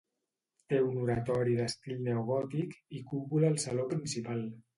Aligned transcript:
Té 0.71 0.77
un 0.85 0.95
oratori 1.01 1.53
d'estil 1.59 1.99
neogòtic 2.07 2.75
i 3.01 3.03
cúpula 3.13 3.53
al 3.53 3.61
saló 3.67 3.87
principal. 3.95 4.43